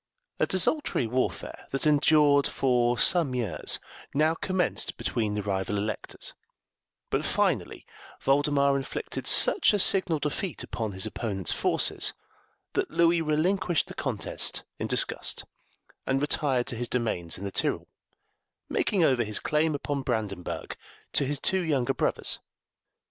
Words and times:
A 0.39 0.47
desultory 0.47 1.05
warfare, 1.05 1.67
that 1.69 1.85
endured 1.85 2.47
for 2.47 2.97
some 2.97 3.35
years, 3.35 3.77
now 4.15 4.33
commenced 4.33 4.97
between 4.97 5.35
the 5.35 5.43
rival 5.43 5.77
electors, 5.77 6.33
but 7.11 7.23
finally 7.23 7.85
Voldemar 8.19 8.75
inflicted 8.75 9.27
such 9.27 9.73
a 9.73 9.77
signal 9.77 10.17
defeat 10.17 10.63
upon 10.63 10.93
his 10.93 11.05
opponent's 11.05 11.51
forces 11.51 12.13
that 12.73 12.89
Louis 12.89 13.21
relinquished 13.21 13.85
the 13.85 13.93
contest 13.93 14.63
in 14.79 14.87
disgust, 14.87 15.45
and 16.07 16.19
retired 16.19 16.65
to 16.65 16.75
his 16.75 16.87
domains 16.87 17.37
in 17.37 17.43
the 17.43 17.51
Tyrol, 17.51 17.87
making 18.69 19.03
over 19.03 19.23
his 19.23 19.39
claim 19.39 19.75
upon 19.75 20.01
Brandenburg 20.01 20.77
to 21.13 21.25
his 21.27 21.37
two 21.39 21.61
younger 21.61 21.93
brothers. 21.93 22.39